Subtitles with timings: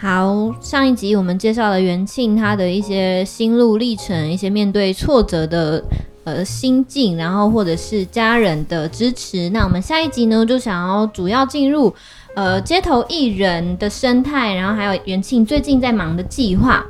[0.00, 5.82] 好，上一集我们介绍了元庆他的一些心路历程，一些面对挫折的
[6.22, 9.50] 呃心境，然后或者是家人的支持。
[9.50, 11.92] 那我们下一集呢，就想要主要进入
[12.36, 16.86] 呃街头艺人的生态，然后还有元庆最近在忙的计划，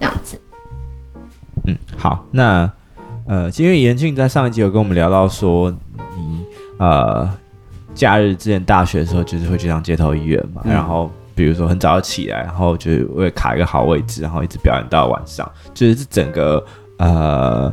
[0.00, 0.40] 这样子。
[1.66, 2.72] 嗯，好，那
[3.26, 5.70] 呃，因为元庆在上一集有跟我们聊到说，
[6.16, 6.42] 你
[6.78, 7.30] 呃
[7.94, 11.10] 假日之前大学的时候就是会去当街头艺人嘛，嗯、然后。
[11.34, 16.64] 比如说很早起来，然后就会卡一个好位置，然后一直表演到晚上，就是整个
[16.98, 17.72] 呃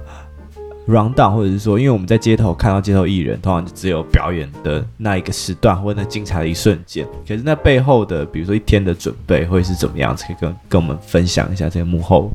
[0.87, 10.25] round down，或者是说，因为我们在街头看到街头艺人，通常就只有表演的那一个时段或者那精彩的一瞬间，可是那背后的，比如说一天的准备会是怎么样子？
[10.25, 12.31] 可以跟跟我们分享一下这个幕后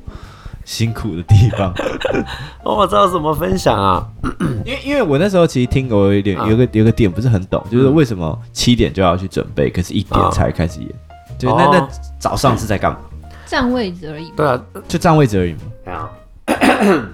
[0.64, 1.74] 辛苦的地方。
[2.64, 4.06] 我不知道怎么分享啊，
[4.64, 10.88] 因为因为我那时候其实听过有一点，有个有个点不是很懂，就是为什么七点就要去准备，可是一点才开始演。
[11.38, 12.98] 对，那那早上是在干嘛？
[13.46, 14.32] 占位置而已。
[14.36, 15.58] 对啊，就占位置而已嘛。
[15.84, 16.10] 对啊，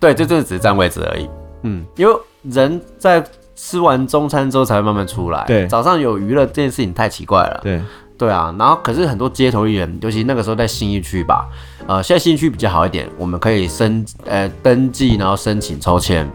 [0.00, 1.28] 对，就就只是占位置而已。
[1.62, 3.22] 嗯，因为人在
[3.54, 5.44] 吃完中餐之后才会慢慢出来。
[5.46, 7.60] 对，早上有娱乐这件事情太奇怪了。
[7.62, 7.82] 对，
[8.16, 8.54] 对啊。
[8.58, 11.46] 然后可是很多街头艺人，尤其那个时候在新义区吧，
[11.86, 16.30] 呃，现在信义区比较好一点，我们可以申呃登记，然后申请抽签。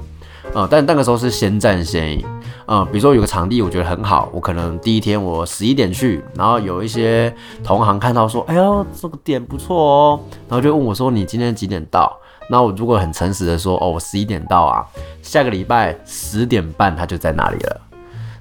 [0.53, 2.25] 呃，但那个时候是先占先赢。
[2.67, 7.33] 嗯，比如说有个场地我觉得很好，我可能第一天我十一点去，然后有一些
[7.63, 12.17] 同行看到说，哎呦这个点不错哦，然后就问我说，你今天几点到？
[12.49, 14.85] 那我如果很诚实的说，哦我十一点到啊，
[15.21, 17.81] 下个礼拜十点半他就在那里了，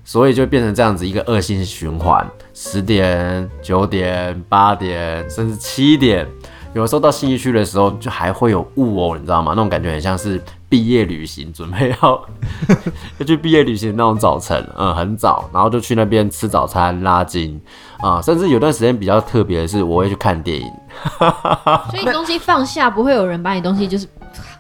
[0.05, 6.27] 所以就变成这样子一个恶性循环，十点、九点、八点，甚至七点。
[6.75, 9.53] 有的时候到信义区的时候，就还会有雾哦，你知道吗？
[9.55, 12.29] 那种感觉很像是毕业旅行，准备要
[13.19, 17.61] 要去毕业旅行的那种早晨，嗯，很早，然后就去那边吃早餐、拉筋
[17.99, 20.67] 啊、嗯，甚至有段时间比较特别的是，我会去看电影。
[21.91, 24.09] 所以东西放下，不会有人把你东西就是。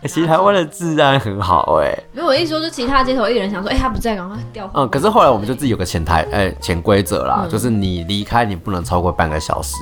[0.02, 2.04] 欸、其实台湾的治安很好哎、欸。
[2.12, 4.68] 如果一说，就其他街头艺人想说，哎、欸，他不在，赶快掉。
[4.74, 9.76] 嗯，可是后来我们就自己有个潜台，哎，潜规则啦，嗯、就是你离开，你不能超过半个小时。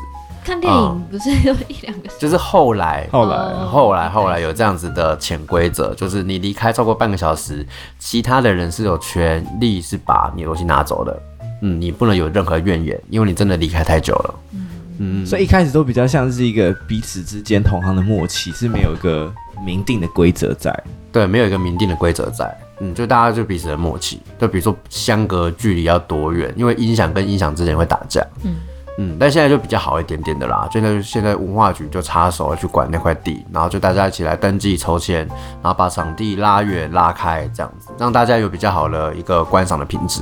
[0.50, 7.64] 看电影不是有一两个、嗯，就是后来，后来，后来，后来有这样子的潜规则，就是你离开超过半个小时，
[8.00, 11.22] 其他的人是有权利是把你的东西拿走的。
[11.62, 14.34] 嗯，你不能有任何怨言，因为你真的离开太久了。
[14.52, 14.66] 嗯
[14.98, 19.32] 嗯，所以一开始都比较像是一个彼此之间同行的默契，是没有一个
[19.64, 20.76] 明定的规则在。
[21.12, 22.52] 对，没有一个明定的规则在。
[22.80, 28.20] 嗯，就大家就彼此的默契，就比如说相隔距离要多远，因为音响跟音响之间会打架。
[28.42, 28.56] 嗯。
[29.02, 30.68] 嗯，但现在就比较好一点点的啦。
[30.70, 35.26] 现在现在文化局就插手去管那块地，然后就大家一起来登记抽签，
[35.62, 40.20] 然后把场地拉远拉开，这样子让大家有比较好的一个观赏的品质。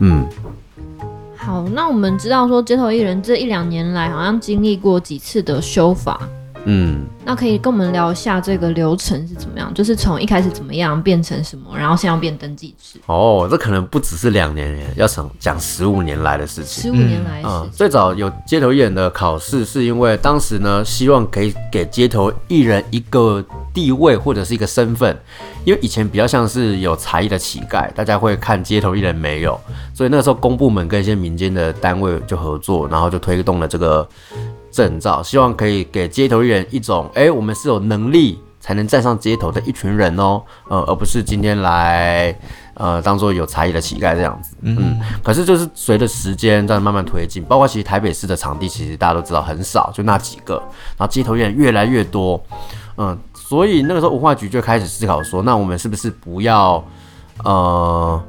[0.00, 0.26] 嗯，
[1.38, 6.20] 好，那我们知道说街头艺人这一两年来好像经历过几次的修法。
[6.64, 9.72] 嗯，那可以跟我们聊一下这个流程是怎么样？
[9.72, 12.98] 就是从一开始怎么样变成什么，然后现在要变登记制。
[13.06, 16.82] 哦，这可能不只是两年，要讲讲十五年来的事情。
[16.82, 23.42] 十五年来，嗯，最早有街头艺人的考试，是因为当时呢，希望可以给街头艺人一个
[23.72, 25.16] 地位或者是一个身份，
[25.64, 29.58] 因为以前比较像是有才艺的乞丐，大家会看街头艺人没有，
[29.94, 34.06] 所以那个时候公部门跟一些民间的单位就合作，然后就推动了这个。
[34.70, 42.34] 证照，希望可以给街头艺人一种，哎、欸，我们是有能力才能站上街头的一群人哦，呃，而不是今天来，
[42.74, 44.56] 呃，当做有才艺的乞丐这样子。
[44.62, 50.54] 嗯，嗯，可是就是随着时间在慢慢推进，包括其实台北市的场地，其实大家都知道很少，就那几个，
[50.96, 52.42] 然后街头艺人越来越多，
[52.96, 56.84] 嗯，所以那个时候文化局就开始思考说，那我们是不是不要，
[57.44, 58.22] 呃。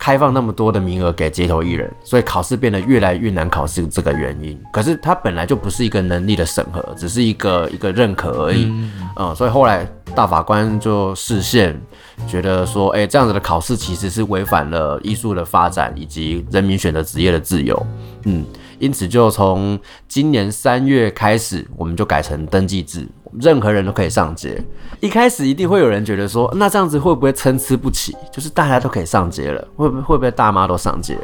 [0.00, 4.58] 开放那么多的名额给街头艺人，所以考试变得越来越难考试，这个原因。
[4.72, 8.64] 可是它本来就不是一个能力的审核，只是一个一个认可而已。
[8.64, 11.78] 嗯，嗯，所以后来大法官就视线，
[12.26, 17.86] 觉得说，哎，这样子的考试其实是违反了艺术的发展以及人民选择职业的自由。
[18.24, 18.42] 嗯，
[18.78, 23.06] 因此就从今年三月开始，我们就改成登记制。
[23.38, 24.62] 任何人都可以上街。
[25.00, 28.16] 一开始一定会有人觉得说，那这样子会不会参差不齐？
[28.32, 31.16] 就是大家都可以上街了，会不会会不会大妈都上街？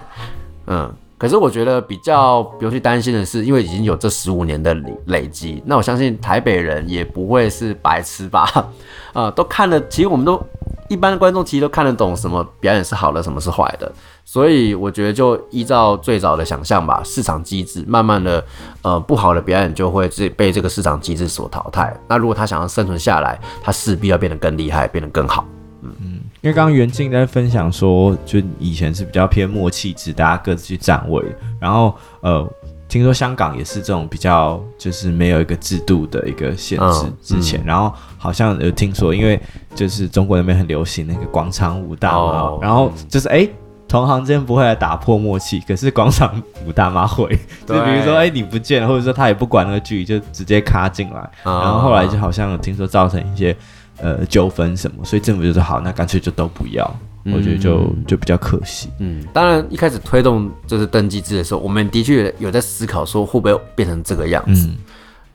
[0.66, 8.48] 嗯，可是我觉得比较不用去担心的是，因为已经有这十五年的累累积，那我相信台北人也不会是白痴吧？
[9.12, 10.40] 啊、都看了，其实我们都
[10.88, 13.90] 一般的观众其实都看得懂什么表演是好的，什么是坏的。
[14.28, 18.44] 所以我觉得就依照最早的想象吧，市场机制慢慢的，
[18.82, 21.96] 呃，不好的表演就会被这个市场机制所淘汰。
[22.08, 25.46] 那如果他想要生存下来，他势必要变得更厉害，变得更好。
[25.82, 26.06] 嗯嗯，
[26.40, 31.24] 因为刚刚袁静在分享说，就以前是比较偏默契制，大家各自去站位。
[31.60, 32.40] 然后呃，
[32.88, 37.04] 听听说香港也是这种比较，就是没有一个制度的一个限制。
[37.04, 39.40] 嗯、之前，然后好像有听说，因为
[39.72, 43.36] 就是中国那边很流行那个广场舞大妈，哦、然后就是哎。
[43.36, 43.50] 诶
[43.88, 47.28] 同行之间不会来打破默契，可是广场舞大妈会，
[47.64, 53.56] 就比如说，哎、欸，你不见了，或者说他也不管那个距离，就直接卡进来，哦、然后后来就好像有听说造成一些
[54.00, 56.84] 呃纠纷什么，所以政府就说好，那干脆就都不要，
[57.24, 58.88] 嗯、我觉得就就比较可惜。
[58.98, 64.76] 嗯，当然一开始推动就是登记制的时候，我们的确有在思考说会不会变成这个样子，嗯、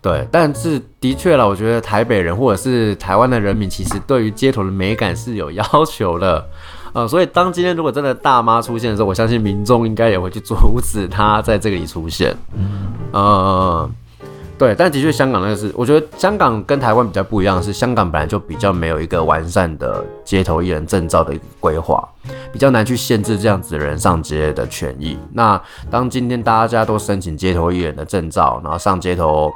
[0.01, 6.45] 对，但是的确了，我觉得台北人或者是台湾的人民，其实对于街头的美感是有要求的。
[6.93, 12.35] 呃，所以当今天如果真的大妈出现的时候，我相信民众应该也会去阻 止她在这里出现。
[12.53, 13.89] 嗯，呃，
[14.57, 22.07] 对，但的确香港那个是，我觉得香港跟台湾比较不一样的是，香港本来就比较没有一个完善的街头艺人证照的一个规划，
[22.51, 25.17] 比较难去限制这样子的人上街的权益。
[25.33, 25.59] 那
[25.89, 29.49] 当今天大家都申请街头艺人的证照，然后上街头。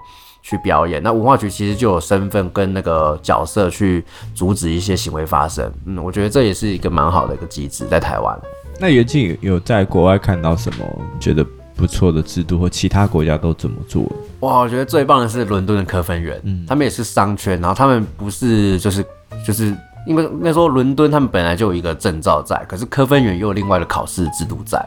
[0.45, 4.05] 去表演，那文化局其实就有身份跟那个角色去
[4.35, 5.67] 阻止一些行为发生。
[5.87, 8.39] 嗯，我觉得这也是一个蛮好的一个机制，在台湾。
[8.79, 10.85] 那袁静有在国外看到什么
[11.19, 11.43] 觉得
[11.75, 14.03] 不错的制度，或其他国家都怎么做？
[14.41, 19.03] 哇，我觉得最棒的是伦敦的科芬园，嗯，他们也是商圈，然后他们不是就是
[19.43, 19.75] 就是。
[20.07, 24.79] 因为那时候伦敦他们本来就有一个证照在，可是科芬园又有另外的考试制度在。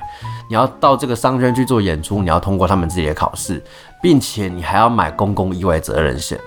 [0.49, 3.61] 你要到这个商圈去做演出，你要通过他们自己的考试，
[4.03, 6.39] 并且你还要买公共意外责任险。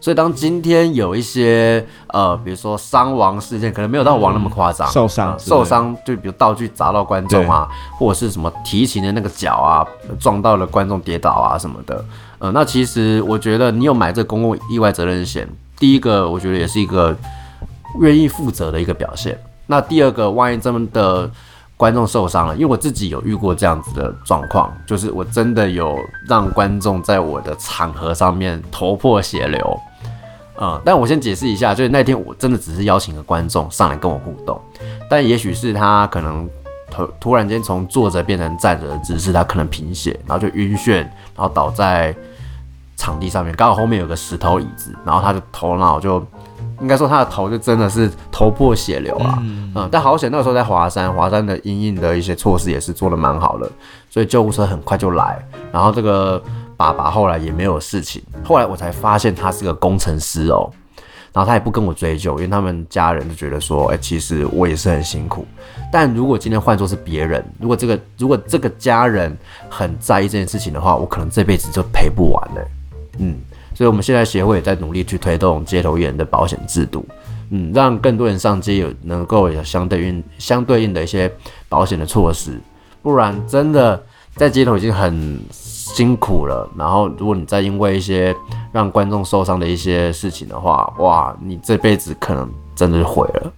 [0.00, 7.68] 所以当今天有一些呃，比如说伤亡事件，可能没有到亡那么夸张，受伤受伤就比如道具砸到观众啊，
[7.98, 9.84] 或者是什么提琴的那个脚啊
[10.20, 12.04] 撞到了观众跌倒啊什么的。
[12.38, 15.48] 呃，那其实我觉得你有买这公共意外责任险，
[15.78, 17.16] 第一个我觉得也是一个。
[18.00, 19.38] 愿意负责的一个表现。
[19.68, 21.30] 那第二个，万一真的
[21.76, 25.94] 观众受伤了，因为我自己有遇过这样子的状况，就是我真的有
[26.26, 29.80] 让观众在我的场合上面头破血流。
[30.58, 34.58] 嗯，但我先解释一下，就是那天我真的只是邀请个观众上来跟我互动，
[35.10, 36.48] 但也许是他可能
[36.90, 42.14] 突突然间从坐着变成站着的姿势，他可能贫血，然后就晕眩，然后倒在
[42.96, 46.26] 场地上面，刚好后面有个石头椅子，然后他的头脑就。
[46.80, 53.70] 应该说他的头就真的是头破血流啊，嗯，嗯，但好险那个时候在华山，华山的因应的一些措施也是做的蛮好的，
[54.10, 55.38] 所以救护车很快就来，
[55.72, 56.42] 然后这个
[56.76, 60.70] 爸爸后来也没有事情，后来我才发现他是个工程师哦，
[61.32, 65.46] 然后他也不跟我追究，因为他们家人就觉得说，哎，其实我也是很辛苦，
[65.90, 69.34] 但如果今天换做是别人，如果这个如果这个家人
[69.70, 72.68] 很在意这件事情的话，我可能这辈子就赔不完了，
[73.18, 73.38] 嗯。
[73.76, 77.04] 所以，我们现在协会也在努力去推动街头艺人的保险制度，
[77.50, 81.30] 嗯，让更多人上街有能够有相对应、相对应的一些
[81.68, 82.58] 保险的措施。
[83.02, 84.02] 不然，真的
[84.34, 86.66] 在街头已经很辛苦了。
[86.74, 88.34] 然后，如果你再因为一些
[88.72, 93.52] 让观众受伤的一些事情的话，哇，你这辈子可能真的是毁了。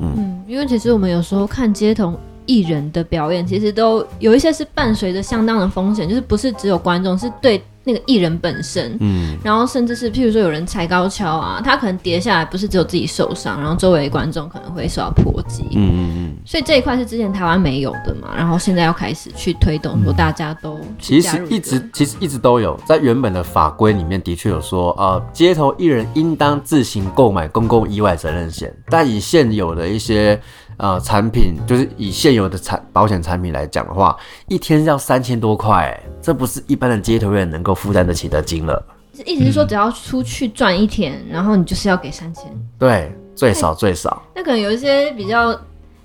[0.00, 2.12] 嗯，因为其实我们有时候看街头
[2.44, 7.62] 艺人的表演，其实都有一些是伴随着相当的风险，就是不是只有观众，是对。
[7.88, 30.38] 那个艺人本身，嗯，然后甚至是譬如说有人踩高跷啊，他可能跌下来，不是只有自己受伤，然后周围观众可能会受到波及，嗯嗯嗯，所以这一块是之前台湾没有的嘛，然后现在要开始去推动，说大家都其实一直其实一直都有在原本的法规里面的确有说，呃，街头艺人应当自行购买公共意外责任险，但以现有的一些。
[30.78, 34.16] 呃，产品就是以现有的产保险产品来讲的话，
[34.46, 38.80] 一天要三千多块，这不是一般的街头艺人能够负担得起的金额。
[39.26, 42.44] 意思是说，只要出去赚一天，嗯、然后你就是要给三千。
[42.78, 44.22] 对，最少最少。
[44.36, 45.58] 那可能有一些比较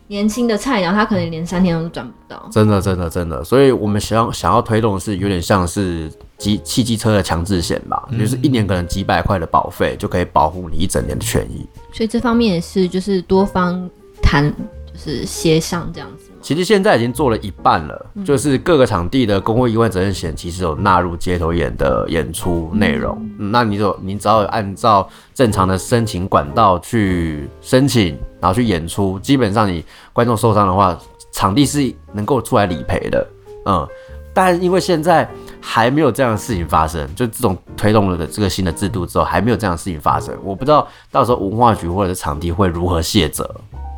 [0.08, 2.50] 年轻的菜鸟，他可能连三天都赚不到。
[2.52, 3.44] 真的，真的，真的。
[3.44, 11.64] 所以我们想要想要推动的是，有点像是机汽机车的强制险吧，嗯、就是一年可能几百块的保费就可以保护你一整年的权益。
[11.92, 13.88] 所以这方面也是，就是多方。
[14.34, 14.52] 谈
[14.92, 23.16] 就是协商这样子，其实现在已经做了一半了，嗯、就是各个场地的公共意外责任险其实有纳入街头演的演出内容。
[23.38, 30.98] 那你就你只要按照正常的申请管道去申请，然后去演出，基本上你观众受伤的话，
[31.32, 33.28] 场地是能够出来理赔的。
[33.68, 33.88] 嗯，
[34.34, 35.30] 但因为现在
[35.62, 43.48] 还没有这样的事情发生，就这种推动了的这个新的制度之后，还没有这样的事情发生，我不知道到时候文化局或者是场地会如何卸责。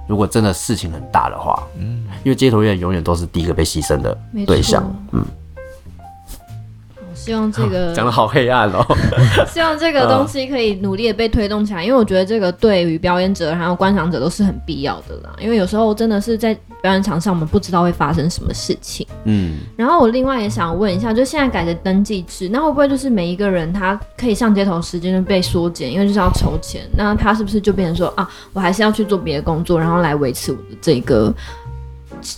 [0.08, 5.26] 如果真的事情很大的话，嗯，因为街头艺人永远都是第一个被牺牲的对象，嗯。
[7.26, 8.86] 是希望这个 讲得好黑暗哦。
[9.48, 15.36] 希望这个东西可以努力的被推动起来，因为我觉得这个对于表演者还有观赏者都是很必要的啦。
[15.40, 19.06] 因为有时候真的是在表演场上，我们不知道会发生什么事情。
[19.24, 19.58] 嗯。
[19.76, 26.82] 然后我另外也想问一下，就现在改的登记制，那会不会就是每一个人他可以上街头时间就被缩减，因为就是要筹钱？
[26.96, 31.34] 那他是不是就变成说啊，我还是要去做别的工作，然后来维持我的这个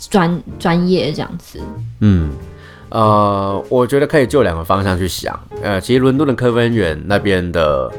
[0.10, 1.60] 专专业这样子？
[2.00, 2.29] 嗯。
[2.89, 5.38] 呃，我觉得可以就两个方向去想。
[5.62, 7.91] 呃，其实伦敦的科芬园那边的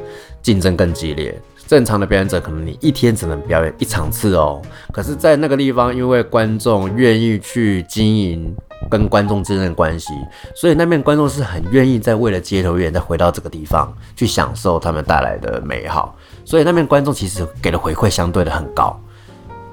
[0.42, 1.38] 竞争更激烈。
[1.66, 4.62] 正常的表演者可能你一天只能表演一场次哦。
[4.90, 8.56] 可是，在那个地方，因为观众愿意去经营
[8.88, 10.14] 跟观众之间的关系，
[10.54, 16.16] 所以那边观众是很愿意在为了街头艺人再回到这个地方去享受他们带来的美好。
[16.42, 18.98] 所以那边观众其实给的回馈相对的很高，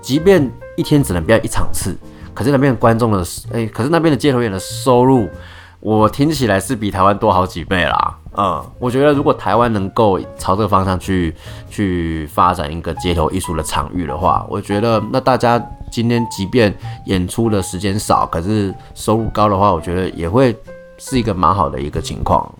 [0.02, 1.96] 即便一天只能表演一场次。
[2.36, 3.20] 可是那边观众的，
[3.52, 5.28] 哎、欸，可是那边的街头演的收入，
[5.80, 8.18] 我听起来是比台湾多好几倍啦。
[8.38, 11.34] 嗯，我觉得如果台湾能够朝这个方向去
[11.70, 15.58] 去发展一个街头艺术的场域的话，我觉得那大家
[15.90, 20.54] 今天即便演出的时间少，可是收入高的话，我觉得也会
[20.98, 22.54] 是一个蛮好的一个情况。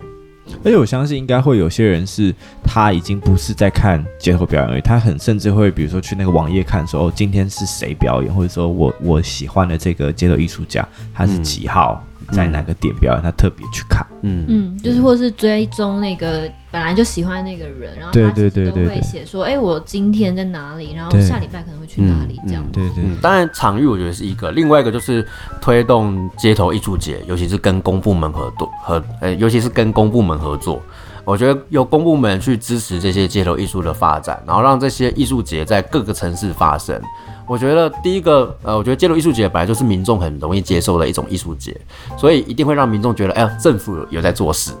[0.64, 12.02] 而且我相信应该会有些人是他已经不是在看街头表演而已，他很甚至会比如说去那个网页看说哦，今天是谁表演，或者说我我喜欢的这个街头艺术家他是几号。
[12.32, 22.68] 在哪个点表演，他特别去看，嗯嗯，就是或是追踪那个本来就喜欢那个人，然后他其实都会写说，哎，我今天在哪里，然后下礼拜可能会去哪里，这样子。
[22.74, 25.26] 对对，当然场域我觉得是一个，另外一个就是
[25.58, 30.82] 推动街头艺术节，尤其是跟公部门合作和，呃，尤其是跟公部门合作，
[31.24, 37.00] 我觉得由公部门去支持这些街头艺术的发展，然后让这些艺术节在各个城市发生。
[37.46, 41.74] 我觉得第一个，呃，我觉得街头艺术节本来就是民众很容易接受的一种艺术节，
[42.18, 44.72] 所以一定会让民众觉得，哎呀，政府有在做事，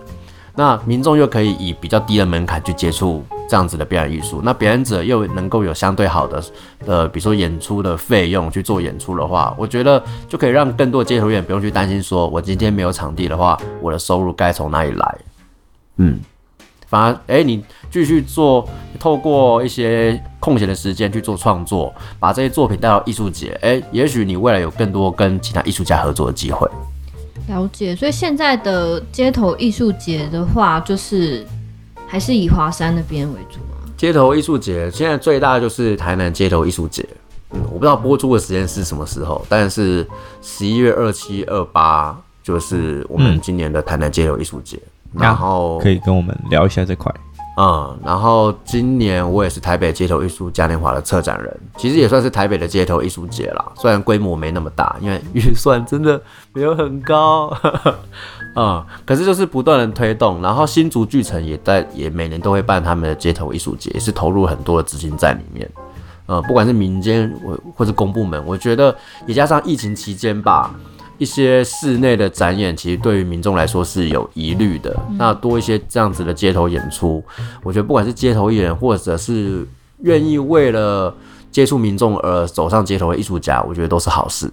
[0.56, 6.42] 那民众又可以以比较低的门槛去接触这样子的表演艺术，那表演者又能够有相对好的，
[6.86, 15.18] 呃，比如说演出的费用去做演出的话，我觉得就可以让更多的街头艺人不用去担心，说我今天没有场地的话，我的收入该从哪里来？
[15.98, 16.18] 嗯。
[16.88, 18.64] 反而，哎、欸，你继续做，
[19.00, 26.70] 透过一些空闲的时间去做创作，把这些作品带到艺术节，哎、欸，也许你未来有更多跟其他艺术家合作的机会。
[27.48, 31.46] 了解，所以现在的街头艺术节的话，就是
[32.06, 33.90] 还是以华山那边为主吗？
[33.96, 37.06] 街头艺术节现在最大的就是台南街头艺术节，
[37.52, 40.06] 嗯，我不知道播出的时间是什么时候，但是
[40.42, 44.76] 十一月二七、二八就是我们今年的台南街头艺术节。
[44.76, 44.82] 嗯
[45.18, 47.10] 然后可以跟我们聊一下这块，
[47.58, 56.20] 嗯，然后今年我也是台北街头艺术嘉年华的策展人，其实也算是台北的街头艺术节啦，虽然规模没那么大，因为预算真的
[56.52, 57.50] 没有很高，
[58.54, 65.66] 嗯，可是就是不断的推动，然后新竹剧城也在也每年都会办他们的街头艺术节，也是投入很多的资金在里面，
[66.28, 68.94] 嗯，不管是民间或或是公部门，我觉得
[69.26, 70.70] 也加上疫情期间吧。
[71.18, 74.94] 一些室内的展演，其实对于民众来说是有疑虑的。
[75.18, 77.22] 那多一些这样子的街头演出，
[77.62, 79.66] 我觉得不管是街头艺人，或者是
[80.02, 81.14] 愿意为了
[81.50, 84.50] 接触民众而走上街头的艺术家，我觉得都是好事。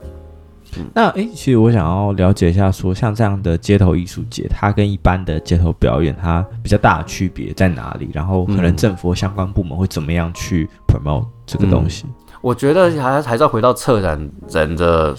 [0.76, 8.10] 嗯、那诶，其实我想要了解一下说，说像这样的街头艺术节，它跟一般的街头表演，它比较大的区别在哪里？
[8.14, 12.06] 然后可能政府相关部门会怎么样去 promote 这个东西？
[12.08, 12.14] 嗯
[12.44, 15.16] 我觉得还还是要回到策展人的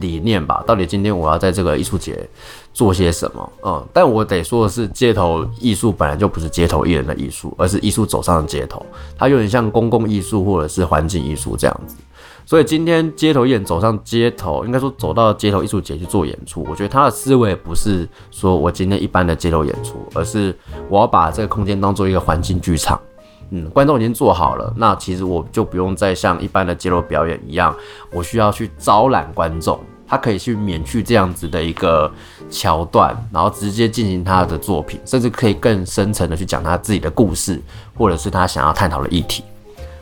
[0.00, 0.64] 理念吧。
[0.66, 2.26] 到底今天我要在这个艺术节
[2.72, 3.52] 做些什么？
[3.62, 8.84] 嗯，但我得说的是，街头艺术本来就不是街头艺人的艺术，而是艺术走上了街头。
[9.18, 11.96] 它有点像公共艺术或者是环境艺术这样子。
[12.46, 20.56] 所以今天街头艺人走上街头，应该说走到街头艺术节去做演出，我觉得他的思维不是说我今天一般的街头演出，而是
[20.88, 22.98] 我要把这个空间当做一个环境剧场。
[23.50, 27.74] 嗯，观众已经做好了，那其实我就不用再像一般的街头表演一样，
[28.12, 32.10] 我需要去招揽观众，他可以去免去这样子的一个
[32.50, 37.60] 桥段，然后直接进行他的作品，甚至可以更深层的去讲他自己的故事，
[37.96, 39.44] 或者是他想要探讨的议题。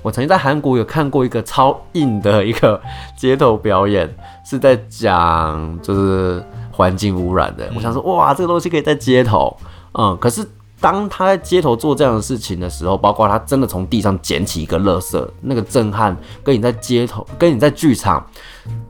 [0.03, 2.81] 我曾经在韩国有看过一个超硬的一个
[3.17, 4.09] 街头表演，
[4.45, 7.71] 是在讲就是环境污染的。
[7.77, 9.57] 我想说，哇，这个东西可以在街头，
[9.93, 10.47] 嗯，可是。
[10.83, 18.27] 当他在街头做这样的事情的时候，包括他真的从地上捡起一个垃圾，那个震撼跟你在街头、跟你在剧场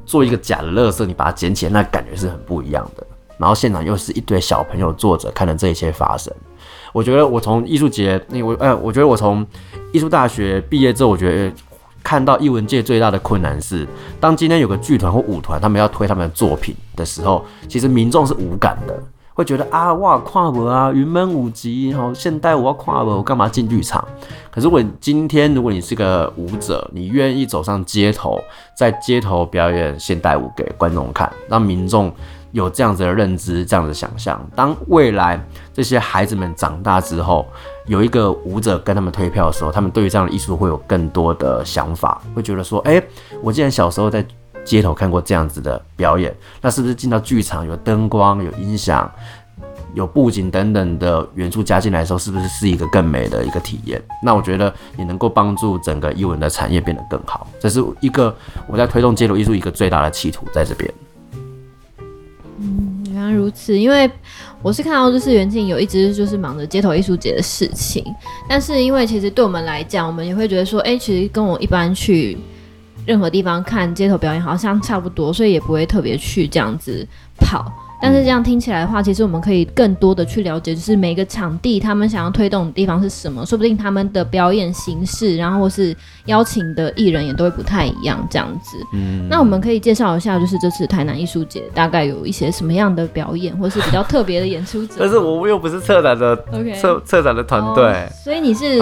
[0.07, 3.07] 做一个假的垃圾，你把它捡起来，那感觉是很不一样的。
[3.37, 6.33] 然后现场又是一堆小朋友坐着看着这一切发生。
[6.95, 9.47] 我觉得我从艺术节，那我哎，我觉得我从
[9.93, 11.55] 艺术大学毕业之后，我觉得
[12.03, 13.87] 看到艺文界最大的困难是，
[14.19, 18.99] 当今天有个剧团或舞团他们要推他们的作品的时候，其实民众是无感的。
[19.35, 24.07] 会觉得啊，哇，跨博啊，云门舞集，然后现代我要跨博，我干嘛进剧场？
[24.51, 28.39] 可是，如果今天如果你是个舞者，你愿意走上街头，
[28.77, 32.13] 在街头表演现代舞给观众看，让民众
[32.51, 34.39] 有这样子的认知、这样子的想象。
[34.55, 37.47] 当未来这些孩子们长大之后，
[37.87, 43.03] 有一个舞者跟他们推票的时候，他们对于这样的艺术会有更多的想法，会觉得说，哎、
[43.43, 44.23] 我既然小时候在
[44.65, 49.11] 街头看过这样子的表演，那是不是进到剧场有灯光、有音响、
[49.95, 54.01] 有布景等等的元素加进来的时候，是不是是一个更美的一个体验？
[54.23, 57.47] 那我觉得也能够帮助整个艺文的产业变得更好。
[57.61, 58.35] 这是一个
[58.67, 60.93] 我在推动街头艺术一个最大的企图在这边。
[62.59, 63.77] 嗯，原来如此。
[63.77, 64.11] 因为
[64.63, 68.05] 我是看到就是袁静有一直就是忙着街头艺术节的事情，
[68.49, 72.39] 但是因为其实对我们来讲，我们也会觉得说，哎、其实跟我一般去。
[73.07, 77.07] 任何地方看街头表演好像差不多，所以也不会特别去这样子
[77.39, 77.65] 跑。
[78.03, 88.77] 但是这样听起来的话，其实我们可以更多的去了解，就是每个场地他们想要推动的地方是什么，说不定他们的表演形式，然后或是邀请的艺人也都会不太一样，这样子。
[88.93, 89.29] 嗯。
[89.31, 94.95] 那我们可以介绍一下，就是这次台南艺术节大概有一些什么样的表演，或是比较特别的演出者。
[94.99, 96.37] 但是我又不是策展的
[96.81, 98.81] 策策展的团队，哦，所以你是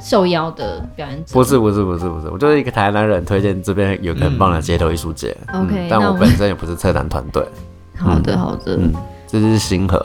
[0.00, 1.34] 受邀的表演者？
[1.34, 5.36] 不是不是不是不是，我就是一个台南人推荐这边有个很棒的街头艺术节。
[5.52, 7.46] OK，嗯，但我本身也不是策展团队。
[8.02, 8.76] 好的，好的。
[8.76, 8.92] 嗯，
[9.26, 9.98] 这是星河。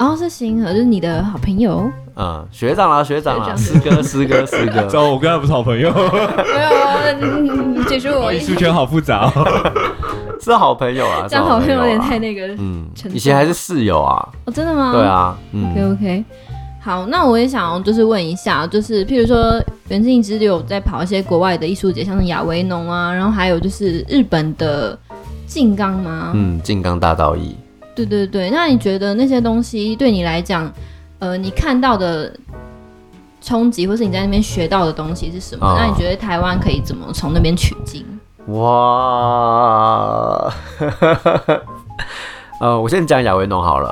[0.00, 1.90] 哦，是星河，就是你的好朋友。
[2.16, 4.84] 嗯，学长啊，学长啊， 师哥，师哥，师哥。
[4.86, 5.90] 走，我跟他不是好朋友。
[5.94, 8.32] 没有，解释我。
[8.32, 9.32] 艺术圈好复杂。
[10.40, 12.46] 是好朋友啊，这样好朋友有点太那个。
[12.58, 14.28] 嗯，以前还是室友啊。
[14.44, 14.92] 哦，真的吗？
[14.92, 15.36] 对啊。
[15.52, 16.24] OK OK。
[16.80, 24.98] 好，那我也想就是问一下，就是譬如说，袁静一直有在跑一些国外的艺术节，像是亚维农啊，然后还有就是日本的。
[25.46, 26.32] 静冈吗？
[26.34, 27.56] 嗯，静冈大道义。
[27.94, 30.70] 对对对，那你觉得那些东西对你来讲，
[31.18, 32.34] 呃，你看到的
[33.40, 35.64] 冲击，或是你在那边学到的东西是什么？
[35.66, 38.04] 哦、那你觉得台湾可以怎么从那边取经？
[38.48, 38.58] 哇，
[42.60, 43.90] 呃，我先讲亚维农好了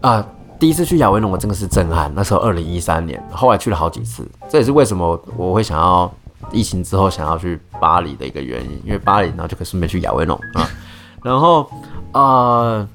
[0.00, 0.26] 啊、呃。
[0.58, 2.10] 第一次去亚维农，我真的是震撼。
[2.14, 6.10] 那时候二零一三年，后来去了好几次，这也是为什么我会想要
[6.50, 10.66] 疫情之后想要去巴黎的一个原因，因为巴黎然后就可以顺便去亚维农啊。
[11.22, 11.68] 然后，
[12.12, 12.86] 呃，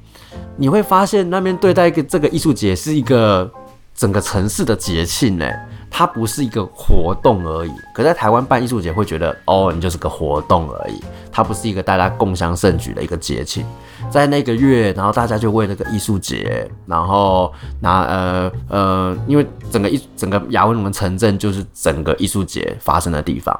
[0.58, 3.50] 你会发现那边对待一个这个艺术节是一个
[3.94, 5.46] 整个城市的节庆呢，
[5.90, 7.72] 它不是一个活动而已。
[7.94, 13.66] 可在台湾办艺术节会觉得，哦，你就是个活动而已，它不是一个大家共襄盛举的一个节庆。
[14.10, 23.58] 在那个月，然后大家就为那个艺术节，然后拿呃呃，因为整个艺整个亚维农的城镇就是整个艺术节发生的地方，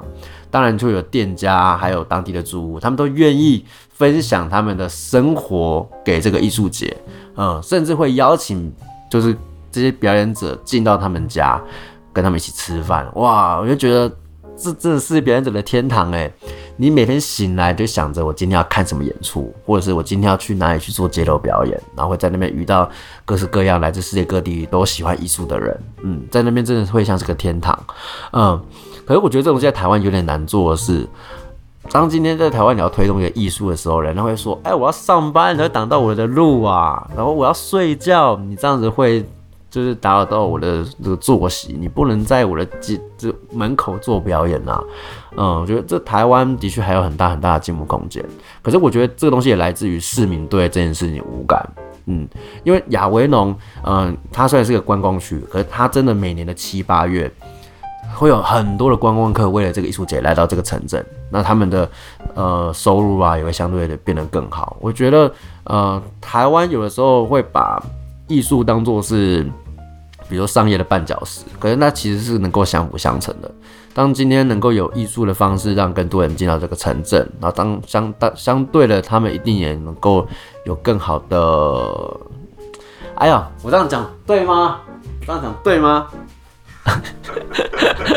[0.50, 3.64] 当然就有店家，还有当地的住户，他们都愿意
[4.02, 6.92] 分享他们的生活给这个艺术节，
[7.36, 8.72] 嗯，甚至会邀请
[9.08, 9.32] 就是
[9.70, 11.62] 这些表演者进到他们家，
[12.12, 14.10] 跟他们一起吃饭，哇，我就觉得
[14.56, 16.28] 这真的是表演者的天堂哎。
[16.76, 22.90] 你每天醒来就想着我今天要看什么演出，或者是我今天要去哪里去做街头表演，然后会在那边遇到
[23.24, 27.78] 各式各样来自世界各地都喜欢艺术的人，嗯，在那边真的会像是个天堂，
[28.32, 28.60] 嗯。
[29.04, 31.04] 可是我觉得这种在台湾有点难做的是，
[31.92, 39.24] 当今天在台湾你要推动一个艺术的时候，人家会说，哎，我要上班，你会挡到我的路啊，然后我要睡觉，你这样子会。
[39.70, 44.84] 就是打扰到我的这个作息，你不能在我的这这门口做表演呐、啊。
[45.34, 48.22] 嗯，我觉得这台湾的确还有很大很大的进步空间。
[48.60, 51.66] 可是我觉得这个东西也来自于市民对这件事情无感。
[52.04, 52.28] 嗯，
[52.64, 57.32] 因为亚维农，嗯，它虽然是个观光区，可是它真的每年的七八月
[58.14, 61.88] 会有很多的观光客为了这个艺术节来到这个城镇，那他们的
[62.34, 64.76] 呃收入啊也会相对的变得更好。
[64.80, 65.32] 我觉得
[65.64, 67.82] 呃台湾有的时候会把
[68.28, 69.46] 艺术当做是。
[70.28, 73.50] 比如商业的绊脚石，可是那其实是能够相辅相成的。
[73.92, 80.26] 当今天能够有艺术的方式让更多人进到这个城镇，然后当相当相对的，他们一定也能够
[80.64, 82.16] 有更好的。
[83.16, 84.80] 哎呀，我这样讲对吗？
[85.26, 86.06] 这样讲对吗？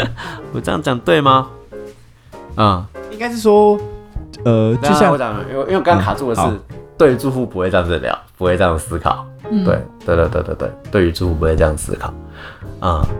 [0.54, 1.48] 我这样讲对吗？
[2.58, 3.78] 嗯，应该是说，
[4.44, 6.60] 呃，就像我讲，因为因为刚刚卡住的是，嗯、
[6.98, 9.26] 对住户不会这样子聊，不会这样思考。
[9.64, 12.08] 对对对对对对，对于住户不会这样思考，
[12.80, 13.18] 啊、嗯，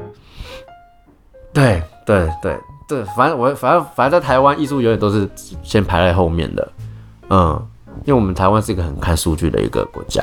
[1.54, 2.58] 对对对
[2.88, 5.30] 对，反正我反正反正在台湾艺术永远都是
[5.62, 6.68] 先排在后面的，
[7.30, 7.62] 嗯，
[8.06, 10.22] 因为我们台湾是一个很看数据的一个国家，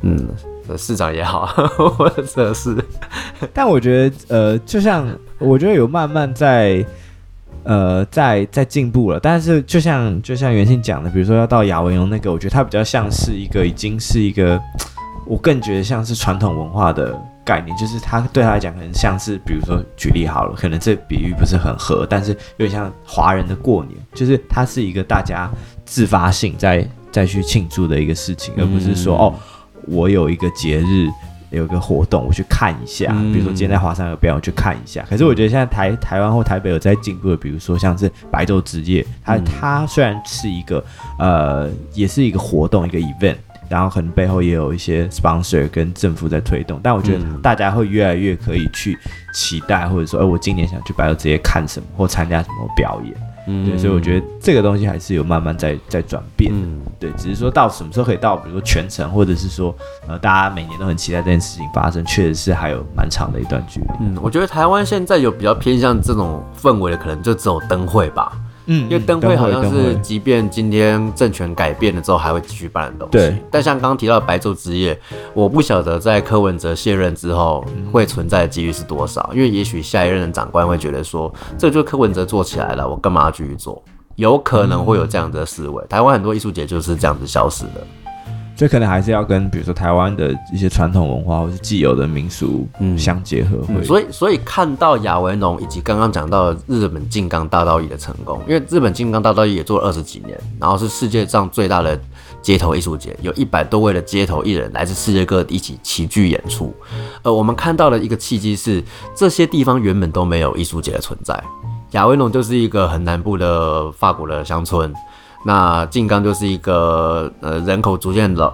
[0.00, 0.26] 嗯，
[0.76, 1.46] 市长也好，
[1.96, 2.76] 或者是，
[3.52, 5.06] 但我觉得呃，就像
[5.38, 6.84] 我觉得有慢慢在
[7.62, 14.60] 呃在在进步了，但是就像就像袁庆讲的，比如说要到亚文荣那个，我觉得它比较像是一个已经是一个。
[15.26, 25.50] 我更觉得像是传统文化的概念，就是它对他来讲，可能像是比如说举例好了，可能这比喻不是很合，但是有点像华人的过年，就是它是一个大家
[25.86, 29.34] 自发性在再去庆祝的一个事情，而不是说、嗯、哦，
[29.88, 31.08] 我有一个节日。
[31.50, 33.12] 有个活动，我去看一下。
[33.32, 35.06] 比如说今天在华山有表演，我去看一下。
[35.08, 40.84] 可是我觉得现在台台湾或台北有在进步的，比如说像是白昼之夜，它它虽然是一个
[41.16, 43.36] 呃，也是一个活动，一个 event，
[43.68, 48.98] 然后可能背后也有一些 sponsor 跟政府在推动，但我觉得大家会越来越可以去
[49.32, 53.14] 期待，或者说，哎，我今年想去白昼之夜看什么，或参加什么表演。
[53.46, 56.52] 嗯，对，所以我觉得这个东西还是有慢慢在在转变。
[56.54, 59.74] 嗯，对，只是说到什么时候可以到，比如说全程，或者是说，
[60.06, 63.86] 呃，大家每年都很期待这件事情发生，确实是还有蛮长的一段距离。
[64.00, 68.32] 嗯，我觉得台湾现在有比较偏向这种氛围的，可能就只有灯会吧。
[68.66, 73.12] 嗯，因为灯会好像是，即便今天政权改变了之后，还会继续办的东西。
[73.12, 73.36] 对。
[73.50, 74.98] 但像刚刚提到的白昼之夜，
[75.34, 83.82] 我不晓得在柯文哲卸任之后会存在的几率是多少，因为也许下一任的长官会觉得说，这就是柯文哲做起来了，我干嘛要继续做？
[84.16, 85.84] 有可能会有这样的思维。
[85.88, 87.86] 台湾很多艺术节就是这样子消失的。
[88.56, 93.84] 所以可能还是要跟比如说台湾的一些传统文化或是既有的民俗嗯相结合会、嗯嗯。
[93.84, 102.00] 所以所以看到亚维农以及刚刚讲到的日本静冈大道艺的成功，因为日本静冈大道艺也做了二十几年，然后是世界上最大的
[102.40, 106.72] 街头艺术节，有一百多位的街头艺人来自世界各地一起齐聚演出。
[107.22, 108.82] 呃，我们看到的一个契机是，
[109.16, 111.42] 这些地方原本都没有艺术节的存在。
[111.90, 114.94] 亚维农就是一个很南部的法国的乡村。
[115.44, 118.52] 那静冈就是一个呃人口逐渐老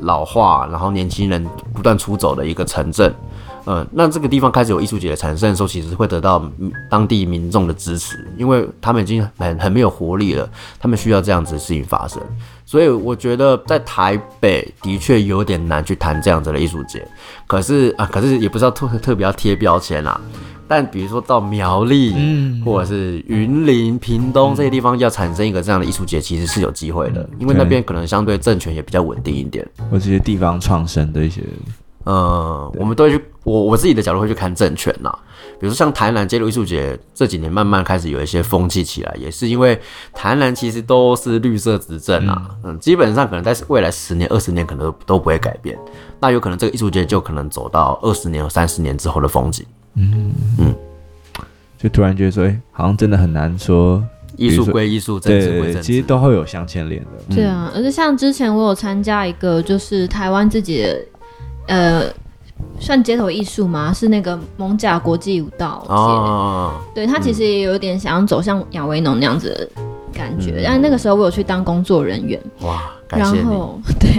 [0.00, 3.12] 老化，然后年轻人不断出走的一个城镇，
[3.64, 6.44] 呃，那这个地方开始有艺术节的产生的时候，其实会得到
[6.90, 10.48] 当地民众的支持，因为他们已经很很没有活力了，
[10.80, 12.20] 他们需要这样子的事情发生，
[12.66, 17.06] 所以我觉得在台北的确有点难去谈这样子的艺术节，
[17.46, 20.20] 可是啊，可是也不知道特特别要贴标签啦。
[20.68, 31.42] 但比如说到苗栗，嗯，或者是云林、屏东这些地方，要产生一个这样的艺术节，其实是有机会的，因为那边可能相对政权也比较稳定一点，或这些地方创生的一些，
[32.04, 35.10] 呃，我们都会去，我我自己的角度会去看政权呐。
[35.60, 39.80] 比如说像台南街头艺术节这几年慢慢开始有一些风气起来，也是因为
[40.12, 45.78] 台南其实都是绿色执政啊，嗯，基本上可能在未来十年、二十年可能都不会改变，
[46.18, 49.64] 那有可能这个艺术节就可能走到二十年、三十年之后的风景。
[49.94, 50.32] 嗯。
[50.58, 50.74] 嗯，
[51.78, 54.02] 就突然觉得说，哎、欸，好像真的很难说，
[54.36, 57.10] 艺术归艺术，政治归政治，其实都会有相牵连的。
[57.28, 61.04] 嗯、对啊，而且像之前我有参加一个，就是台湾自己的，
[61.66, 62.04] 呃，
[62.80, 63.92] 算街头艺术吗？
[63.92, 65.92] 是那个蒙甲国际舞蹈节。
[65.92, 72.40] 哦，对，他其实也有点想要走向亚维农那样子的感觉，嗯、但那个时候我有去当工作人员。
[72.60, 73.36] 哇，感谢。
[73.36, 74.10] 然后， 对，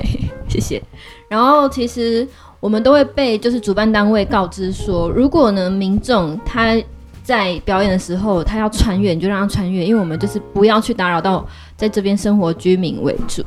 [0.47, 0.82] 谢谢。
[1.27, 2.27] 然后其实。
[2.63, 6.73] 我们都会被就是主办单位告知说，如果呢民众他
[7.21, 13.43] 在表演的时候他要穿越，你就让他穿越，因为我们就是不要去打扰到在这边生活居民为主。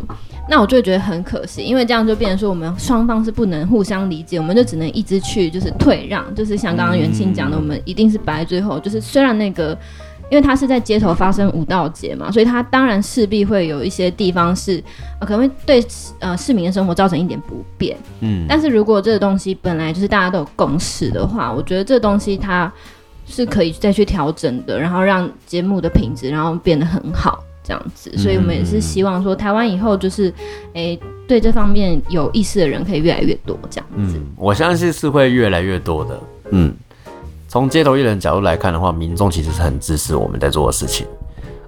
[0.49, 9.77] 那我就会觉得很可惜，因为这样就变成说我们双方是不能互相理解，我们就只能一直去就是退让，就是像刚刚元庆讲的，我们一定是摆在最后，就是虽然那个。
[10.29, 14.83] 因为它是在街头发生舞蹈节嘛，所以它当然势必会有一些地方是，
[15.21, 15.87] 呃，可能会对
[16.19, 17.97] 呃市民的生活造成一点不便。
[18.19, 22.73] 嗯，但是如果这个东西本来就是大家都有共识的话，我觉得这个东西它
[23.25, 28.17] 是可以再去调整的，然后让节目的品质然后变得很好这样子。
[28.17, 30.33] 所以我们也是希望说，台湾以后就是，
[30.75, 34.17] 诶，对这方面有意识的人可以越来越多这样子。
[34.17, 36.21] 嗯，我相信是会越来越多的。
[36.51, 36.73] 嗯。
[37.49, 41.07] 从街头艺人角度来看的话，民众其实是很支持我们在做的事情，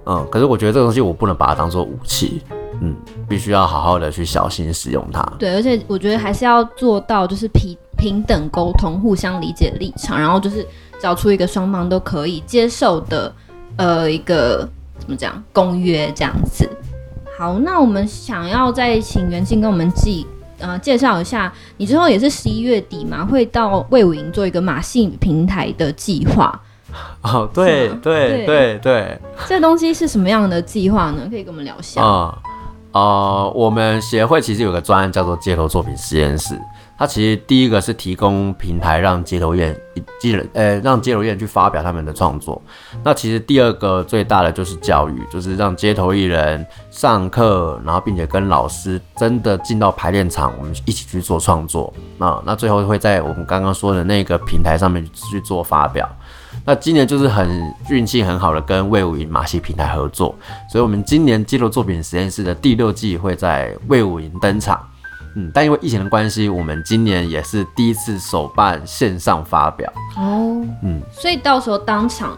[0.05, 2.41] 嗯，可是我觉得这个东西我不能把它当做武器，
[2.81, 2.93] 嗯，
[3.29, 5.23] 必须要好好的去小心使用它。
[5.39, 10.67] 对，而且我觉得还是要做到就是平平等沟通、互相理解立场，然后就是
[11.01, 13.33] 找出一个双方都可以接受的，
[13.77, 16.69] 呃，一个怎么讲公约这样子。
[17.37, 20.27] 好，那我们想要再请袁静跟我们记。
[20.61, 26.61] 呃，介绍一下，你之后也是十一月底嘛，会到魏武营做一个马戏平台的计划。
[27.21, 31.27] 哦，对对对对，这东西是什么样的计划呢？
[31.29, 32.01] 可以跟我们聊一下。
[32.01, 32.37] 啊、
[32.91, 36.59] 呃呃，我们协会其实有个专案叫做街头作品实验室。
[36.99, 39.81] 它其实第一个是提供平台，让街头艺人、
[40.21, 42.61] 艺人呃，让街头艺人去发表他们的创作。
[43.05, 51.93] 那其实第二个最大的就是教育，就是让街头艺人上课，然后并且跟老师真的进到排练场，我们一起去做创作。
[52.17, 56.05] 那那最后会在我们刚刚说的那个平台上面去做发表。
[56.65, 57.49] 那今年就是很
[57.89, 60.35] 运气很好的跟魏武营马戏平台合作，
[60.69, 64.85] 所以我们今年街头作品实验室的第六季会在魏武营登场。
[65.39, 69.91] 嗯，但因为疫情的关系，我们今年也是第一次首办线上发表。
[70.17, 72.37] 哦，嗯，所以到时候当场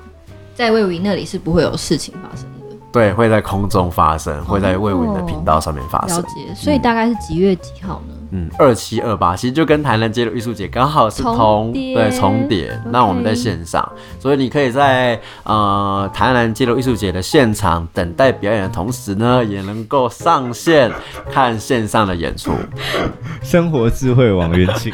[0.53, 2.75] 在魏武营那里是不会有事情发生的。
[2.91, 6.17] 对，会在空中发生，会在魏武营的频道上面发生。
[6.17, 8.13] 了解，所以大概是几月几号呢？
[8.19, 8.20] 嗯，
[8.57, 12.79] 二七二八，其实就跟台南街头艺术节刚好是同重对重叠。
[12.91, 20.91] 那我们在线上，所以你可以在呃台南街头艺术节的现场等待表演的同时呢，也能够上线
[21.31, 22.51] 看线上的演出。
[23.43, 24.93] 生活智慧王元庆，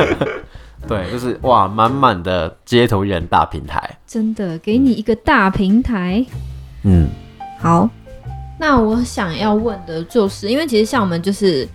[0.88, 3.98] 对，就是哇，满满的街头艺人大平台。
[4.06, 6.24] 真的给你一个大平台。
[6.84, 7.08] 嗯，
[7.58, 7.90] 好，
[8.58, 11.68] 那我想要问的就是，因为其实像我们就是，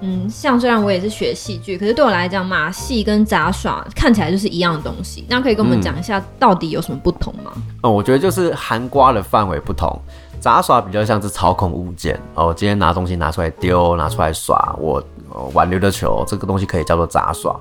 [0.00, 5.24] 嗯，像虽然我也是学戏剧，可是对我来讲，马戏跟杂耍看起来就是一样的东西。
[5.28, 7.50] 那可以跟我们讲一下，到底有什么不同吗？
[7.56, 9.90] 嗯，哦，我觉得就是含瓜的范围不同，
[10.38, 17.58] 杂耍比较像是操控物件哦，今天拿东西拿出来丢，拿出来耍，我，哦，玩溜溜球，这个东西可以叫做杂耍。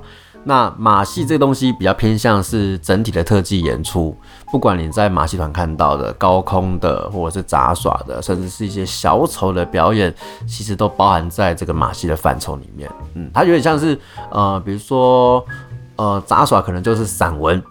[0.47, 4.15] 那马戏这个东西比较偏向是整体的特技演出，
[4.55, 10.15] 不管你在马戏团看到的高空的，或者是杂耍的，甚至是一些小丑的表演，
[10.47, 12.89] 其实都包含在这个马戏的范畴里面。
[13.15, 13.99] 嗯，它有点像是
[14.31, 15.45] 呃，比如说
[15.97, 17.61] 呃，杂耍可能就是散文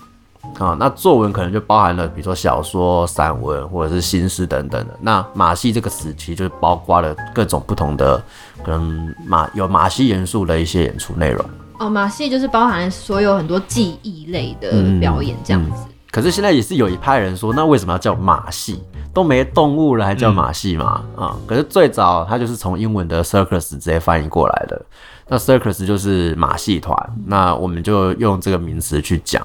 [0.58, 4.94] 啊，那作文可能就包含了比如说小说、散文或者是新诗等等的。
[5.00, 8.22] 那马戏这个词其实就是包括了各种不同的
[8.62, 11.42] 可能马有马戏元素的一些演出内容。
[11.78, 14.70] 哦，马戏就是包含所有很多技艺类的
[15.00, 15.70] 表演这样子。
[15.72, 15.93] 嗯嗯。
[16.14, 18.80] 可是现在也是有一派人说，那为什么要叫马戏？
[19.12, 21.04] 都没动物了，还叫马戏吗？
[21.16, 24.80] 啊、可是最早它就是从英文的 circus 直接翻译过来的。
[25.26, 26.96] 那 circus 就是马戏团，
[27.26, 29.44] 那我们就用这个名词去讲。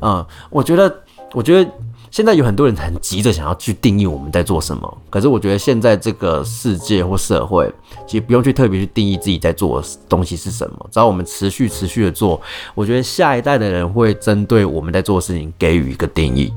[0.00, 1.68] 嗯，我觉得，我觉得。
[2.14, 7.68] 现在有很多人很急着想要去定义我们在做什么，可是我觉得现在这个世界或社会，
[8.06, 12.40] 其实不用去特别去定义自己在做的东西是什么，只要我们持续持续的做，
[12.76, 16.54] 我觉得下一代的人会针对我们在做的事情给予一个定义，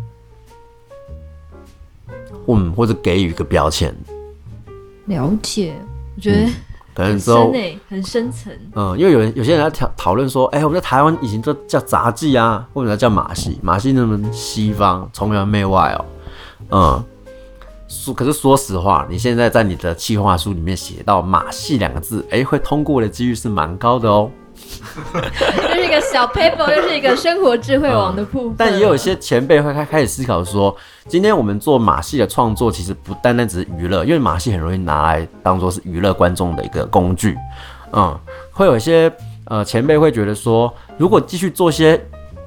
[2.45, 3.91] 嗯，或者给予一个标签。
[5.07, 5.73] 了解，
[6.15, 6.53] 我觉得、嗯。
[6.97, 7.53] 可能之后
[7.87, 13.59] 很深层，嗯，因为有人有些人在讨讨论说，哎、欸，我们在台湾以前都叫杂技啊，为什么要叫马戏？
[13.61, 16.05] 马戏那么西方，崇洋媚外哦，
[16.71, 17.03] 嗯，
[17.87, 24.31] 说可是说实话，你现在在你的企划书里面写到马戏两个字，哎、欸，会通过的几率是蛮高的哦。
[25.87, 28.55] 一个小 paper，又是一个生活智慧网的部分、嗯。
[28.59, 30.75] 但也有一些前辈会开开始思考说，
[31.07, 37.37] 今天我们做马戏的创作，其实不单单只是娱乐，因为马戏很容易拿来当做是娱乐观众的一个工具。
[37.93, 38.19] 嗯，
[38.51, 39.11] 会有一些
[39.45, 41.99] 呃前辈会觉得说，如果继续做些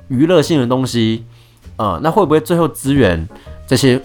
[0.08, 1.24] 娱乐性的东西，
[1.76, 3.26] 呃，那会不会最后资源
[3.66, 4.00] 这些？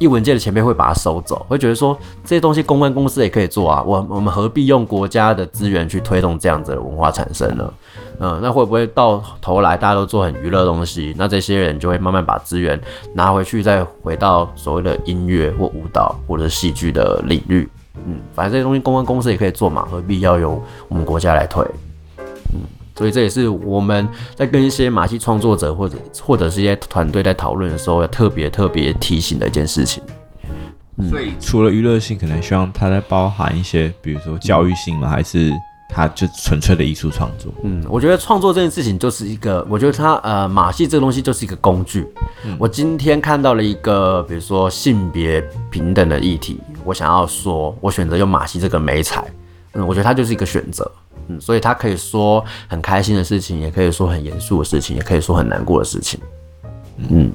[0.00, 7.72] 一文界的前辈会把它收走，会觉得说这些东西公关公司也可以做啊，我我们何必用国家的资源去推动这样子的文化产生呢？
[8.20, 12.80] 嗯，那会不会到头来大家都做很娱乐的东西，那这些人就会慢慢把资源
[13.14, 17.68] 拿回去，再回到所谓的音乐或舞蹈或者戏剧的领域？
[18.06, 21.64] 嗯，反正这些东西公关公司也可以做嘛，何必要由我们国家来推？
[22.52, 22.60] 嗯
[22.96, 30.00] 所以这也是我们在跟一些马戏创作者或者或者是一些团队在讨论的时候，要特别特别提醒的一件事情。
[30.98, 35.08] 嗯，所以除了娱乐性，可能希望它在包含一些，比如说教育性嘛？
[35.08, 35.50] 还是
[35.94, 37.54] 它就纯粹的艺术创作？
[37.62, 42.04] 嗯，我觉得创作这件事情就是一个，我觉得它呃马戏这个东西就是一个工具。
[42.44, 49.24] 嗯，我今天看到了一个，比如说性别平等的议题，我想要说，我选择用马戏这个媒材，
[49.74, 50.90] 嗯，我觉得它就是一个选择。
[51.28, 56.20] 嗯，所以他可以说很开心的事情，也可以说很严肃的事情，也可以说很难过的事情。
[57.08, 57.32] 嗯，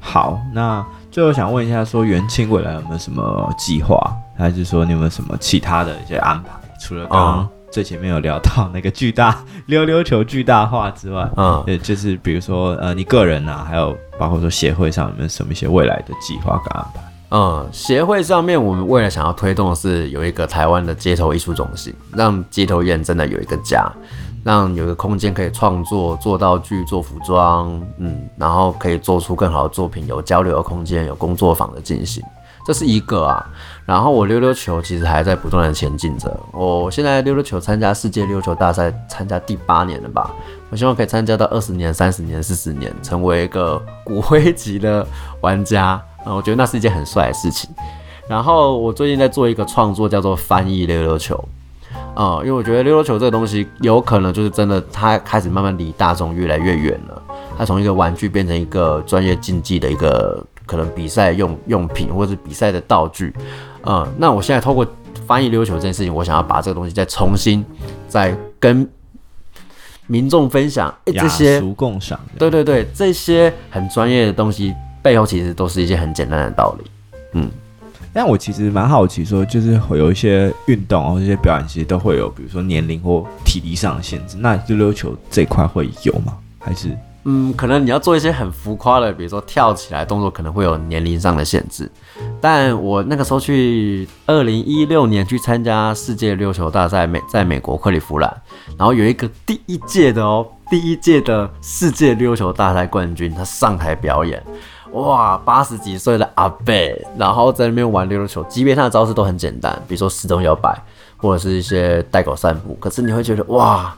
[0.00, 6.50] 好，那最后想问一下，说元庆未来有没有什么计划，还是说你有没有什么其他的一些安排？
[6.78, 17.00] 除了刚刚最前面有聊到那个巨大 溜溜球巨大化之外，嗯，也就是比如说呃，你个人啊，还有包括说协会上有没有什么一些未来的计划跟安排？
[17.30, 23.90] 嗯，协会上面，我们未来想要推动的是有一个台湾的街头艺术中心，让街头艺人真的有一个家，
[24.44, 32.22] 让有一个空间可以创作、做道具、做服装，嗯，然后可以做出更好的作品，有交流的空间，有工作坊的进行，
[32.64, 33.44] 这是一个啊。
[33.84, 40.30] 然后我溜溜球其实还在不断的前进着，我现在溜溜球参加世界溜球大赛，参加第八年了吧？
[40.70, 45.06] 我希望可以参加到二十年、三十年、四十年，成为一个骨灰级的
[45.40, 46.00] 玩家。
[46.24, 47.68] 嗯，我觉得那是一件很帅的事情。
[48.28, 51.44] 然后我最近在做一个创作，叫做翻译溜溜球。
[52.14, 57.22] 嗯，因为我觉得溜溜球这个东西有可能就是真的，它开始慢慢离大众越来越远了。
[57.58, 63.34] 它从一个玩具变成一个专业竞技的一个可能比赛用用品，或者是比赛的道具。
[63.84, 64.86] 嗯，那我现在透过
[65.26, 67.64] 翻译溜球这件事情，我想要把这个东西再重新
[68.08, 68.88] 再跟
[70.06, 70.94] 民众分享。
[71.06, 76.90] 哎，这些共享，对对对，这些很专业的东西背后其实都是一些很简单的道理。
[77.32, 77.50] 嗯。
[78.14, 84.36] 但我其实蛮好奇，说就是会有一些运动或这些表演，其实都会有，比如说年龄或体力上的限制。
[84.36, 86.36] 那溜溜球这块会有吗？
[86.58, 86.90] 还是？
[87.24, 91.90] 嗯，可能你要做一些很浮夸的，比如说跳起来动作，可能会有年龄上的限制。
[92.40, 98.42] 但我那个时候去二零一六年去参加世界溜球大赛，美在美国克利夫兰，
[98.76, 104.42] 然后有一个第一届的哦，第一届的世界溜球大赛冠军，他上台表演。
[104.92, 106.74] 哇，八十几岁的阿伯，
[107.16, 110.76] 然后在那边玩溜溜球，即便他的招式都很简单，比如说时钟摇摆，
[111.16, 113.96] 或者是一些带狗散步，可是你会觉得哇，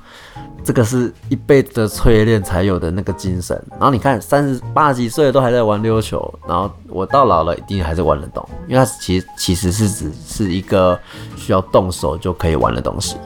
[0.64, 3.62] 这个是一辈子的淬炼才有的那个精神。
[3.72, 10.98] 然后你看，三十八十几岁都还在玩溜溜球，然后我到老了一定还是玩得动，因为它其实其实是只是一个
[11.36, 13.16] 需要动手就可以玩的东西。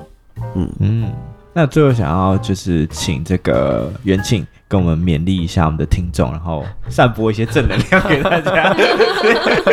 [0.55, 1.13] 嗯嗯，
[1.53, 4.47] 那最后想要就是请这个元庆。
[4.71, 8.77] 跟我们勉励一下我们的听众，然后散播一些正能量给大家，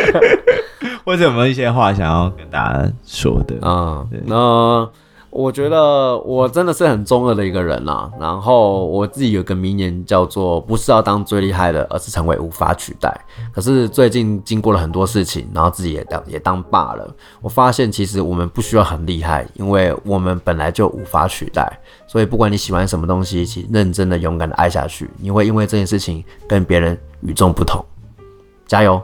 [1.04, 4.06] 或者有没有一些话想要跟大家说的啊？
[4.24, 4.88] 那
[5.36, 8.10] 我觉得我真的是很中二的一个人啦。
[8.18, 13.14] 然后我自己有个名言叫做“不是要当最厉害的，而是成为无法取代”。
[13.52, 21.78] 可是最近经过了很多事情，然后自己也当也当爸了，我发现其实我们不需要很厉害，因为我们本来就无法取代。
[22.06, 27.84] 所以不管你喜欢什么东西，一起认真的、勇敢的爱下去，你会因为这件事情跟别人与众不同。
[28.66, 29.00] 加油！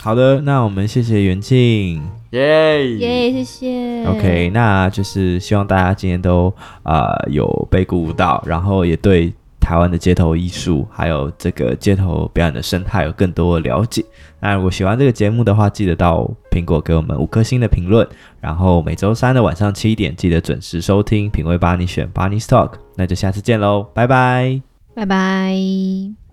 [0.00, 4.06] 好的，那我们谢谢元庆，耶耶，谢谢。
[4.06, 9.32] OK，那就是希望大家今天都啊、呃、有被鼓舞到，然后也对。
[9.60, 14.02] 台湾的街头艺术，还有这个街头表演的生态有更多的了解。
[14.40, 18.06] 那如果喜欢这个节目的话，记得到苹果给我们五颗星的评论。
[18.40, 22.74] 然后每周三的晚上七点，记得准时收听品味吧你选 Barney's Talk。
[22.96, 24.62] 那就下次见喽，拜拜，
[24.94, 26.27] 拜拜。